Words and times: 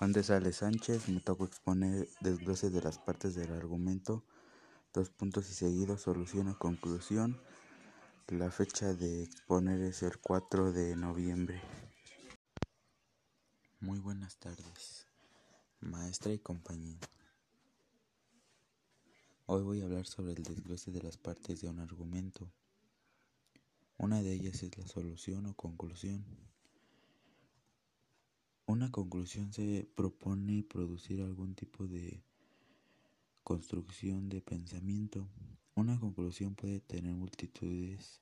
Juan 0.00 0.12
de 0.12 0.22
Sales 0.22 0.56
Sánchez, 0.56 1.10
me 1.10 1.20
tocó 1.20 1.44
exponer 1.44 2.08
desglose 2.22 2.70
de 2.70 2.80
las 2.80 2.96
partes 2.96 3.34
del 3.34 3.52
argumento, 3.52 4.24
dos 4.94 5.10
puntos 5.10 5.50
y 5.50 5.52
seguidos, 5.52 6.00
solución 6.00 6.48
o 6.48 6.58
conclusión. 6.58 7.38
La 8.28 8.50
fecha 8.50 8.94
de 8.94 9.24
exponer 9.24 9.82
es 9.82 10.02
el 10.02 10.16
4 10.16 10.72
de 10.72 10.96
noviembre. 10.96 11.60
Muy 13.80 13.98
buenas 13.98 14.38
tardes, 14.38 15.06
maestra 15.80 16.32
y 16.32 16.38
compañero. 16.38 17.06
Hoy 19.44 19.62
voy 19.62 19.82
a 19.82 19.84
hablar 19.84 20.06
sobre 20.06 20.32
el 20.32 20.42
desglose 20.44 20.92
de 20.92 21.02
las 21.02 21.18
partes 21.18 21.60
de 21.60 21.68
un 21.68 21.78
argumento. 21.78 22.50
Una 23.98 24.22
de 24.22 24.32
ellas 24.32 24.62
es 24.62 24.78
la 24.78 24.86
solución 24.86 25.44
o 25.44 25.54
conclusión. 25.54 26.24
Una 28.70 28.92
conclusión 28.92 29.52
se 29.52 29.90
propone 29.96 30.62
producir 30.62 31.20
algún 31.22 31.56
tipo 31.56 31.88
de 31.88 32.22
construcción 33.42 34.28
de 34.28 34.42
pensamiento. 34.42 35.26
Una 35.74 35.98
conclusión 35.98 36.54
puede 36.54 36.78
tener 36.78 37.16
multitudes, 37.16 38.20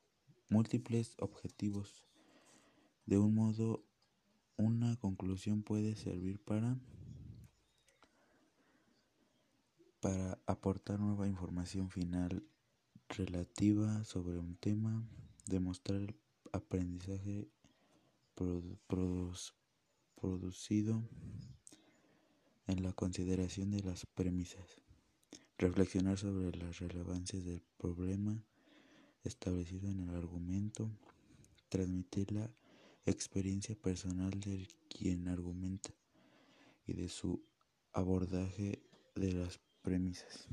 múltiples 0.49 1.17
objetivos. 1.19 2.07
De 3.05 3.19
un 3.19 3.35
modo, 3.35 3.85
una 4.57 4.97
conclusión 4.97 5.63
puede 5.63 5.97
servir 5.97 6.41
para 6.41 6.79
para 10.01 10.39
aportar 10.47 10.99
nueva 10.99 11.29
información 11.29 11.91
final 11.91 12.43
relativa 13.11 14.03
sobre 14.05 14.39
un 14.39 14.57
tema, 14.57 15.07
demostrar 15.45 16.01
el 16.01 16.17
aprendizaje 16.53 17.51
producido 20.21 21.03
en 22.67 22.83
la 22.83 22.93
consideración 22.93 23.71
de 23.71 23.83
las 23.83 24.05
premisas, 24.07 24.83
reflexionar 25.57 26.19
sobre 26.19 26.57
las 26.57 26.79
relevancias 26.81 27.45
del 27.45 27.63
problema 27.79 28.45
establecido 29.25 29.89
en 29.91 30.09
el 30.09 30.15
argumento, 30.15 30.91
transmitir 31.69 32.33
la 32.33 32.51
experiencia 33.07 33.75
personal 33.75 34.39
de 34.41 34.69
quien 34.89 35.29
argumenta 35.29 35.91
y 36.87 36.95
de 36.95 37.09
su 37.09 37.43
abordaje 37.93 38.83
de 39.15 39.33
las 39.33 39.61
premisas. 39.83 40.49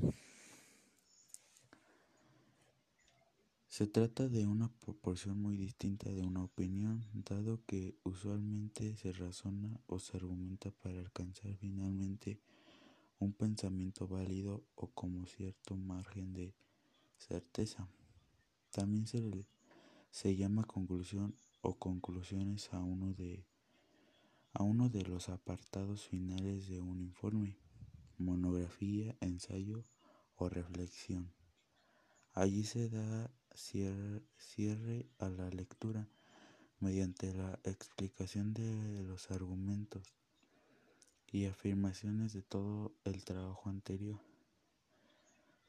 Se 3.76 3.86
trata 3.86 4.26
de 4.26 4.46
una 4.46 4.68
proporción 4.68 5.42
muy 5.42 5.58
distinta 5.58 6.10
de 6.10 6.22
una 6.22 6.42
opinión, 6.42 7.04
dado 7.12 7.60
que 7.66 7.94
usualmente 8.04 8.96
se 8.96 9.12
razona 9.12 9.78
o 9.86 9.98
se 9.98 10.16
argumenta 10.16 10.70
para 10.70 10.98
alcanzar 10.98 11.54
finalmente 11.56 12.40
un 13.18 13.34
pensamiento 13.34 14.08
válido 14.08 14.64
o 14.76 14.86
como 14.92 15.26
cierto 15.26 15.76
margen 15.76 16.32
de 16.32 16.54
certeza. 17.18 17.86
También 18.70 19.06
se, 19.06 19.46
se 20.10 20.34
llama 20.34 20.64
conclusión 20.64 21.36
o 21.60 21.74
conclusiones 21.74 22.72
a 22.72 22.80
uno 22.80 23.12
de 23.12 23.44
a 24.54 24.62
uno 24.62 24.88
de 24.88 25.02
los 25.02 25.28
apartados 25.28 26.06
finales 26.06 26.66
de 26.66 26.80
un 26.80 27.02
informe, 27.02 27.58
monografía, 28.16 29.14
ensayo 29.20 29.84
o 30.34 30.48
reflexión. 30.48 31.30
Allí 32.32 32.64
se 32.64 32.88
da 32.88 33.30
cierre, 33.56 35.06
a 35.18 35.28
la 35.28 35.48
lectura 35.50 36.06
mediante 36.80 37.32
la 37.32 37.58
explicación 37.64 38.52
de 38.52 39.02
los 39.02 39.30
argumentos 39.30 40.02
y 41.32 41.46
afirmaciones 41.46 42.32
de 42.32 42.42
todo 42.42 42.92
el 43.04 43.24
trabajo 43.24 43.70
anterior. 43.70 44.20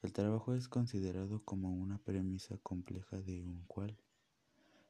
El 0.02 0.12
trabajo 0.12 0.54
es 0.54 0.68
considerado 0.68 1.42
como 1.44 1.72
una 1.72 1.98
premisa 1.98 2.56
compleja 2.58 3.16
de 3.16 3.42
un 3.42 3.64
cual 3.66 3.96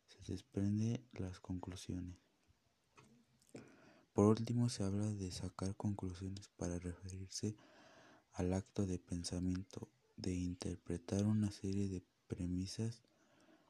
se 0.06 0.32
desprende 0.32 1.00
las 1.12 1.40
conclusiones. 1.40 2.16
Por 4.12 4.26
último, 4.26 4.68
se 4.68 4.82
habla 4.82 5.06
de 5.06 5.30
sacar 5.30 5.76
conclusiones 5.76 6.48
para 6.56 6.78
referirse 6.78 7.54
al 8.32 8.52
acto 8.52 8.86
de 8.86 8.98
pensamiento, 8.98 9.88
de 10.16 10.34
interpretar 10.34 11.24
una 11.24 11.52
serie 11.52 11.88
de 11.88 12.02
premisas 12.28 13.02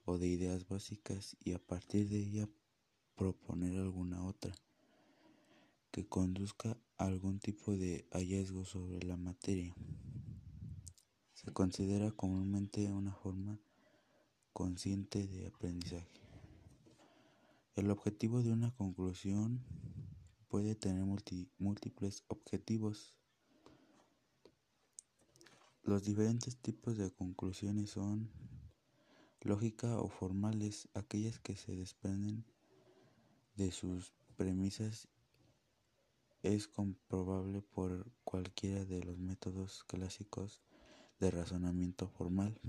o 0.04 0.18
de 0.18 0.28
ideas 0.28 0.68
básicas 0.68 1.36
y 1.44 1.52
a 1.52 1.58
partir 1.58 2.08
de 2.08 2.18
ella 2.18 2.48
proponer 3.16 3.78
alguna 3.78 4.24
otra 4.24 4.54
que 5.90 6.06
conduzca 6.06 6.76
a 6.98 7.06
algún 7.06 7.40
tipo 7.40 7.76
de 7.76 8.06
hallazgo 8.12 8.64
sobre 8.64 9.04
la 9.06 9.16
materia. 9.16 9.74
Se 11.32 11.52
considera 11.52 12.10
comúnmente 12.10 12.92
una 12.92 13.14
forma 13.14 13.58
consciente 14.52 15.26
de 15.26 15.46
aprendizaje. 15.46 16.20
El 17.74 17.90
objetivo 17.90 18.42
de 18.42 18.52
una 18.52 18.72
conclusión 18.72 19.62
puede 20.48 20.74
tener 20.74 21.04
múltiples 21.58 22.24
objetivos. 22.28 23.17
Los 25.82 26.04
diferentes 26.04 26.56
tipos 26.56 26.96
de 26.96 27.10
conclusiones 27.10 27.90
son 27.90 28.30
lógica 29.40 29.98
o 29.98 30.08
formales, 30.08 30.88
aquellas 30.94 31.38
que 31.38 31.56
se 31.56 31.74
desprenden 31.74 32.44
de 33.56 33.72
sus 33.72 34.12
premisas 34.36 35.08
es 36.42 36.68
comprobable 36.68 37.62
por 37.62 38.10
cualquiera 38.24 38.84
de 38.84 39.02
los 39.02 39.18
métodos 39.18 39.84
clásicos 39.84 40.62
de 41.18 41.30
razonamiento 41.30 42.08
formal, 42.08 42.60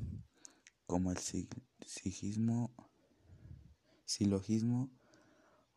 como 0.87 1.11
el 1.11 1.17
sigismo, 1.17 2.73
silogismo 4.05 4.89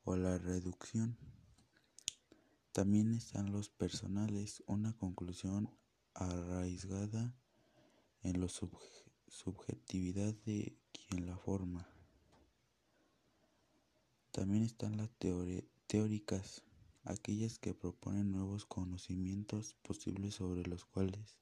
o 0.04 0.16
la 0.16 0.38
reducción. 0.38 1.18
También 2.72 3.12
están 3.12 3.52
los 3.52 3.68
personales, 3.68 4.62
una 4.66 4.96
conclusión 4.96 5.68
arraigada 6.14 7.34
en 8.22 8.40
la 8.40 8.48
subjetividad 8.48 10.34
de 10.46 10.76
quien 10.92 11.26
la 11.26 11.36
forma. 11.36 11.88
También 14.30 14.62
están 14.62 14.96
las 14.96 15.10
teóricas, 15.86 16.62
aquellas 17.04 17.58
que 17.58 17.74
proponen 17.74 18.32
nuevos 18.32 18.64
conocimientos 18.64 19.74
posibles 19.82 20.34
sobre 20.36 20.62
los 20.64 20.84
cuales 20.84 21.38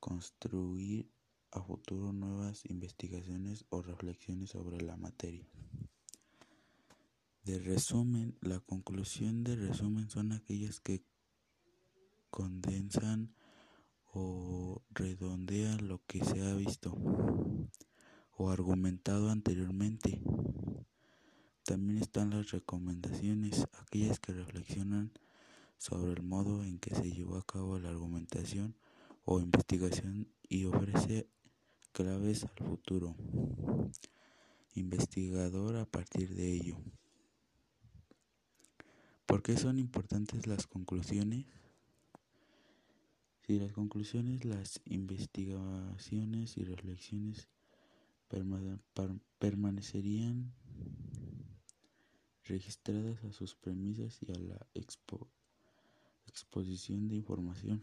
construir 0.00 1.08
a 1.52 1.62
futuro 1.62 2.12
nuevas 2.12 2.64
investigaciones 2.64 3.66
o 3.68 3.82
reflexiones 3.82 4.50
sobre 4.50 4.80
la 4.80 4.96
materia. 4.96 5.46
De 7.44 7.58
resumen, 7.58 8.36
la 8.40 8.58
conclusión 8.60 9.44
de 9.44 9.56
resumen 9.56 10.08
son 10.08 10.32
aquellas 10.32 10.80
que 10.80 11.04
condensan 12.32 13.34
o 14.14 14.82
redondean 14.90 15.86
lo 15.86 16.00
que 16.06 16.24
se 16.24 16.40
ha 16.42 16.54
visto 16.54 16.96
o 18.38 18.50
argumentado 18.50 19.30
anteriormente. 19.30 20.22
También 21.64 21.98
están 21.98 22.30
las 22.30 22.50
recomendaciones, 22.50 23.68
aquellas 23.80 24.18
que 24.18 24.32
reflexionan 24.32 25.12
sobre 25.76 26.12
el 26.12 26.22
modo 26.22 26.64
en 26.64 26.78
que 26.78 26.94
se 26.94 27.12
llevó 27.12 27.36
a 27.36 27.46
cabo 27.46 27.78
la 27.78 27.90
argumentación 27.90 28.74
o 29.24 29.38
investigación 29.38 30.26
y 30.48 30.64
ofrece 30.64 31.28
claves 31.92 32.44
al 32.44 32.66
futuro 32.66 33.14
investigador 34.74 35.76
a 35.76 35.84
partir 35.84 36.34
de 36.34 36.50
ello. 36.50 36.78
¿Por 39.26 39.42
qué 39.42 39.58
son 39.58 39.78
importantes 39.78 40.46
las 40.46 40.66
conclusiones? 40.66 41.46
Si 43.46 43.58
las 43.58 43.72
conclusiones, 43.72 44.44
las 44.44 44.80
investigaciones 44.84 46.56
y 46.56 46.64
reflexiones 46.64 47.48
permanecerían 49.38 50.52
registradas 52.44 53.24
a 53.24 53.32
sus 53.32 53.56
premisas 53.56 54.18
y 54.22 54.30
a 54.30 54.38
la 54.38 54.66
exposición 56.24 57.08
de 57.08 57.16
información. 57.16 57.82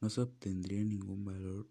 No 0.00 0.08
se 0.08 0.20
obtendría 0.20 0.84
ningún 0.84 1.24
valor 1.24 1.68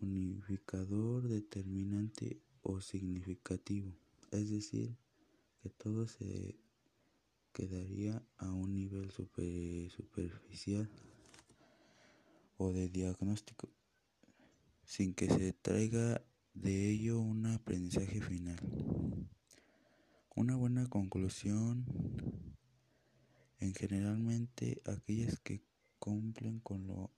unificador 0.00 1.28
determinante 1.28 2.42
o 2.62 2.80
significativo, 2.80 3.96
es 4.30 4.50
decir, 4.50 4.96
que 5.62 5.70
todo 5.70 6.06
se 6.06 6.58
quedaría 7.58 8.22
a 8.36 8.52
un 8.52 8.72
nivel 8.72 9.10
superficial 9.10 10.88
o 12.56 12.72
de 12.72 12.88
diagnóstico, 12.88 13.68
sin 14.84 15.12
que 15.12 15.26
se 15.26 15.54
traiga 15.54 16.22
de 16.54 16.90
ello 16.90 17.18
un 17.18 17.46
aprendizaje 17.46 18.20
final. 18.20 18.60
Una 20.36 20.54
buena 20.54 20.86
conclusión 20.86 21.84
en 23.58 23.74
generalmente 23.74 24.80
aquellas 24.84 25.40
que 25.40 25.60
cumplen 25.98 26.60
con 26.60 26.86
lo 26.86 27.10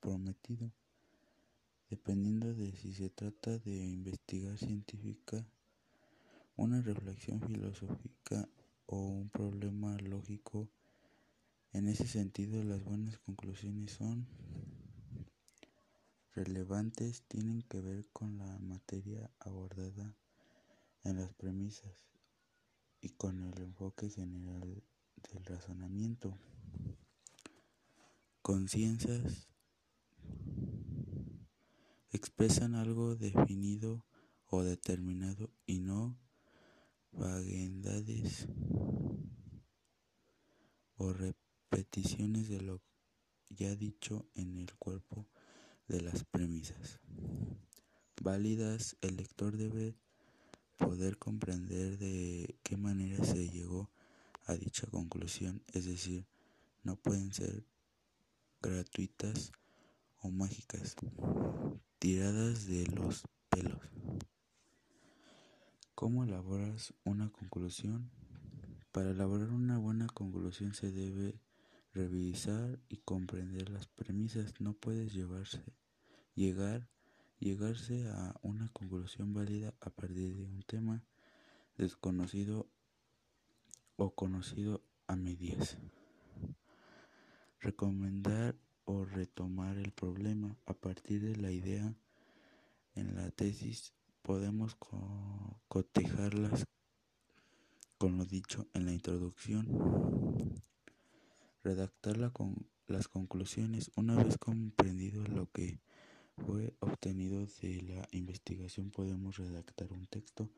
prometido, 0.00 0.72
dependiendo 1.88 2.52
de 2.52 2.72
si 2.72 2.92
se 2.94 3.10
trata 3.10 3.58
de 3.58 3.76
investigar 3.86 4.58
científica, 4.58 5.46
una 6.56 6.82
reflexión 6.82 7.40
filosófica 7.40 8.13
o 8.94 9.08
un 9.08 9.28
problema 9.28 9.96
lógico. 9.98 10.68
En 11.72 11.88
ese 11.88 12.06
sentido, 12.06 12.62
las 12.62 12.84
buenas 12.84 13.18
conclusiones 13.18 13.90
son 13.90 14.28
relevantes, 16.32 17.24
tienen 17.26 17.62
que 17.62 17.80
ver 17.80 18.06
con 18.12 18.38
la 18.38 18.58
materia 18.60 19.28
abordada 19.40 20.14
en 21.02 21.16
las 21.16 21.32
premisas 21.34 21.92
y 23.00 23.08
con 23.08 23.40
el 23.40 23.60
enfoque 23.60 24.10
general 24.10 24.84
del 25.32 25.44
razonamiento. 25.44 26.38
Conciencias 28.42 29.48
expresan 32.12 32.76
algo 32.76 33.16
definido 33.16 34.04
o 34.46 34.62
determinado 34.62 35.50
y 35.66 35.80
no 35.80 36.16
vaguedades 37.16 38.48
o 40.96 41.12
repeticiones 41.12 42.48
de 42.48 42.60
lo 42.60 42.80
ya 43.50 43.74
dicho 43.76 44.26
en 44.34 44.56
el 44.56 44.74
cuerpo 44.74 45.26
de 45.88 46.00
las 46.00 46.24
premisas. 46.24 47.00
Válidas, 48.22 48.96
el 49.00 49.16
lector 49.16 49.56
debe 49.56 49.94
poder 50.76 51.18
comprender 51.18 51.98
de 51.98 52.58
qué 52.62 52.76
manera 52.76 53.22
se 53.24 53.48
llegó 53.48 53.90
a 54.46 54.54
dicha 54.54 54.86
conclusión, 54.86 55.62
es 55.72 55.84
decir, 55.84 56.26
no 56.82 56.96
pueden 56.96 57.32
ser 57.32 57.64
gratuitas 58.60 59.52
o 60.20 60.30
mágicas, 60.30 60.96
tiradas 61.98 62.66
de 62.66 62.86
los 62.86 63.24
pelos. 63.50 63.93
¿Cómo 65.94 66.24
elaboras 66.24 66.92
una 67.04 67.30
conclusión? 67.30 68.10
Para 68.90 69.12
elaborar 69.12 69.50
una 69.50 69.78
buena 69.78 70.08
conclusión 70.08 70.74
se 70.74 70.90
debe 70.90 71.38
revisar 71.92 72.80
y 72.88 72.96
comprender 72.96 73.68
las 73.70 73.86
premisas. 73.86 74.60
No 74.60 74.72
puedes 74.72 75.12
llevarse, 75.12 75.62
llegar, 76.34 76.88
llegarse 77.38 78.08
a 78.08 78.34
una 78.42 78.68
conclusión 78.72 79.34
válida 79.34 79.72
a 79.80 79.90
partir 79.90 80.34
de 80.34 80.44
un 80.44 80.64
tema 80.64 81.04
desconocido 81.78 82.66
o 83.94 84.16
conocido 84.16 84.82
a 85.06 85.14
medias. 85.14 85.78
Recomendar 87.60 88.56
o 88.84 89.04
retomar 89.04 89.78
el 89.78 89.92
problema 89.92 90.56
a 90.66 90.74
partir 90.74 91.22
de 91.22 91.36
la 91.36 91.52
idea 91.52 91.94
en 92.96 93.14
la 93.14 93.30
tesis 93.30 93.94
podemos 94.24 94.74
cotejarlas 95.68 96.64
con 97.98 98.16
lo 98.16 98.24
dicho 98.24 98.66
en 98.72 98.86
la 98.86 98.92
introducción. 98.92 99.68
Redactar 101.62 102.32
con 102.32 102.66
las 102.86 103.06
conclusiones 103.06 103.90
una 103.96 104.16
vez 104.16 104.38
comprendido 104.38 105.22
lo 105.26 105.50
que 105.52 105.78
fue 106.38 106.74
obtenido 106.80 107.46
de 107.60 107.82
la 107.82 108.08
investigación 108.12 108.90
podemos 108.90 109.36
redactar 109.36 109.92
un 109.92 110.06
texto 110.06 110.50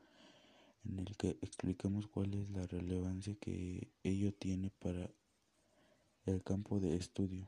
en 0.85 0.99
el 0.99 1.17
que 1.17 1.31
expliquemos 1.41 2.07
cuál 2.07 2.33
es 2.35 2.49
la 2.49 2.65
relevancia 2.67 3.35
que 3.35 3.91
ello 4.03 4.33
tiene 4.33 4.71
para 4.79 5.11
el 6.25 6.41
campo 6.41 6.79
de 6.79 6.95
estudio. 6.95 7.45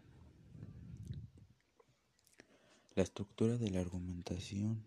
La 2.95 3.03
estructura 3.03 3.57
de 3.57 3.71
la 3.71 3.79
argumentación 3.79 4.85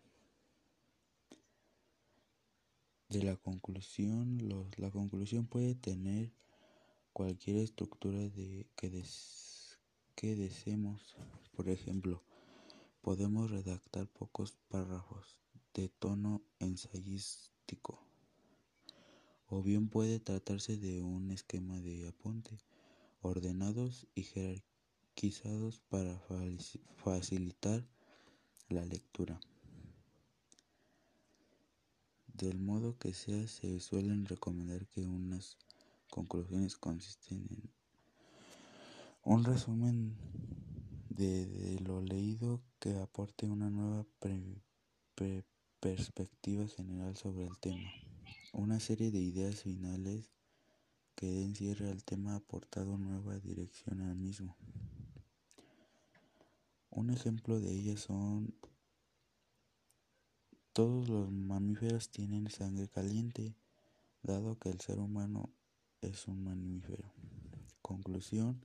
de 3.13 3.23
la 3.23 3.37
conclusión, 3.37 4.39
la 4.79 4.91
conclusión 4.91 5.47
puede 5.47 5.75
tener 5.75 6.33
cualquier 7.13 7.59
estructura 7.59 8.19
de, 8.19 8.67
que, 8.75 9.05
que 10.15 10.35
deseemos. 10.35 11.15
Por 11.55 11.69
ejemplo, 11.69 12.23
podemos 13.03 13.51
redactar 13.51 14.07
pocos 14.09 14.57
párrafos 14.69 15.37
de 15.75 15.91
tono 15.91 16.43
ensayístico. 16.59 18.03
O 19.47 19.63
bien 19.63 19.89
puede 19.89 20.19
tratarse 20.19 20.79
de 20.79 21.03
un 21.03 21.31
esquema 21.31 21.79
de 21.81 22.09
apunte 22.09 22.59
ordenados 23.21 24.07
y 24.15 24.23
jerarquizados 24.23 25.81
para 25.91 26.19
facilitar 26.97 27.87
la 28.71 28.87
lectura. 28.87 29.39
Del 32.43 32.59
modo 32.59 32.99
que 32.99 33.15
sea, 33.15 33.47
se 33.47 33.79
suelen 33.79 34.27
recomendar 34.27 34.85
que 34.89 35.07
unas 35.07 35.57
conclusiones 36.11 36.77
consisten 36.77 37.47
en 37.49 37.71
un 39.23 39.45
resumen 39.45 40.17
de, 41.09 41.79
lo 41.85 42.01
leído 42.01 42.61
que 42.81 42.99
aporte 42.99 43.47
una 43.47 43.71
nueva 43.71 44.05
perspectiva 45.79 46.67
general 46.67 47.17
sobre 47.17 47.47
el 47.47 47.57
tema, 47.61 47.93
una 48.53 48.81
serie 48.81 49.13
de 49.13 49.21
ideas 49.21 49.61
finales 49.61 50.29
que 51.15 51.27
den 51.27 51.55
cierre 51.55 51.91
al 51.91 52.03
tema 52.03 52.35
aportado 52.35 52.99
nueva 52.99 53.39
dirección 53.39 54.01
al 54.01 54.17
mismo. 54.17 54.57
Un 56.91 57.11
ejemplo 57.11 57.61
de 57.61 57.73
ellas 57.73 58.01
son 58.01 58.53
todos 60.73 61.09
los 61.09 61.31
mamíferos 61.31 62.11
tienen 62.11 62.51
sangre 62.51 62.89
caliente, 62.89 63.55
dado 64.23 64.59
que 64.59 64.71
el 64.71 64.81
ser 64.81 64.99
humano 65.01 65.51
es 66.01 66.27
un 66.29 66.43
mamífero. 66.45 67.13
Conclusión, 67.83 68.65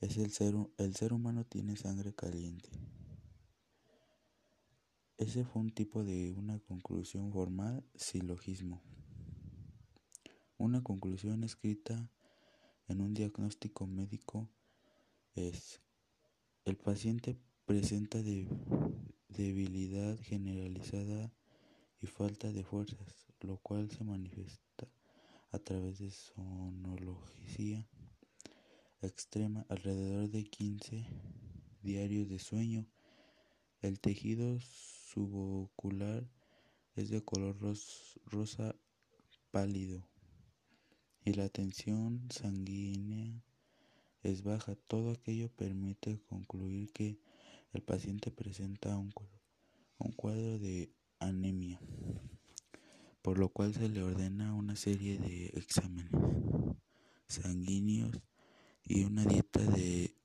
es 0.00 0.16
el 0.16 0.30
ser, 0.30 0.54
el 0.78 0.96
ser 0.96 1.12
humano 1.12 1.44
tiene 1.44 1.76
sangre 1.76 2.14
caliente. 2.14 2.70
Ese 5.18 5.44
fue 5.44 5.60
un 5.60 5.70
tipo 5.70 6.04
de 6.04 6.32
una 6.32 6.58
conclusión 6.60 7.30
formal, 7.30 7.84
silogismo. 7.94 8.80
Una 10.56 10.82
conclusión 10.82 11.44
escrita 11.44 12.10
en 12.88 13.02
un 13.02 13.12
diagnóstico 13.12 13.86
médico 13.86 14.48
es, 15.34 15.82
el 16.64 16.76
paciente 16.78 17.36
presenta 17.66 18.22
de 18.22 18.48
debilidad 19.36 20.18
generalizada 20.20 21.32
y 22.00 22.06
falta 22.06 22.52
de 22.52 22.64
fuerzas, 22.64 23.26
lo 23.40 23.58
cual 23.58 23.90
se 23.90 24.04
manifiesta 24.04 24.88
a 25.52 25.58
través 25.58 25.98
de 25.98 26.10
sonología 26.10 27.86
extrema, 29.02 29.64
alrededor 29.68 30.28
de 30.28 30.44
15 30.44 31.06
diarios 31.82 32.28
de 32.28 32.38
sueño. 32.38 32.86
El 33.80 33.98
tejido 33.98 34.60
subocular 34.60 36.28
es 36.96 37.08
de 37.08 37.22
color 37.22 37.56
rosa 38.26 38.74
pálido 39.50 40.06
y 41.24 41.32
la 41.32 41.48
tensión 41.48 42.28
sanguínea 42.30 43.42
es 44.22 44.42
baja. 44.42 44.76
Todo 44.86 45.12
aquello 45.12 45.48
permite 45.50 46.20
concluir 46.28 46.92
que 46.92 47.18
el 47.72 47.82
paciente 47.82 48.30
presenta 48.30 48.96
un, 48.96 49.12
cuadro 50.16 50.58
de 50.58 50.92
anemia, 51.18 51.80
por 53.22 53.38
lo 53.38 53.48
cual 53.48 53.74
se 53.74 53.88
le 53.88 54.02
ordena 54.02 54.54
una 54.54 54.76
serie 54.76 55.18
de 55.18 55.46
exámenes 55.54 56.10
sanguíneos 57.28 58.20
y 58.84 59.04
una 59.04 59.24
dieta 59.24 59.60
de 59.60 60.16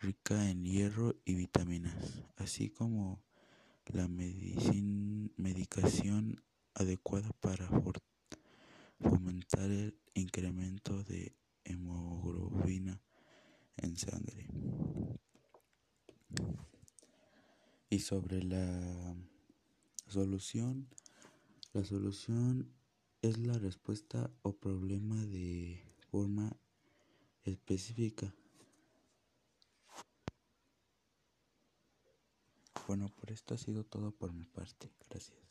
rica 0.00 0.48
en 0.48 0.64
hierro 0.64 1.16
y 1.24 1.34
vitaminas, 1.34 2.22
así 2.36 2.70
como 2.70 3.22
la 3.86 4.06
medicación 5.36 6.42
adecuada 6.74 7.30
para 7.40 7.68
fomentar 9.00 9.70
el 9.70 9.98
incremento 10.14 11.02
de 11.04 11.36
hemoglobina 11.64 13.00
en 13.76 13.96
sangre. 13.96 14.46
Y 17.90 18.00
sobre 18.00 18.42
la 18.42 19.16
solución, 20.08 20.88
la 21.72 21.84
solución 21.84 22.72
es 23.22 23.38
la 23.38 23.58
respuesta 23.58 24.30
o 24.42 24.56
problema 24.56 25.16
de 25.26 25.82
forma 26.10 26.56
específica. 27.44 28.34
Bueno, 32.86 33.08
por 33.08 33.30
esto 33.30 33.54
ha 33.54 33.58
sido 33.58 33.84
todo 33.84 34.10
por 34.10 34.32
mi 34.32 34.44
parte. 34.44 34.90
Gracias. 35.08 35.43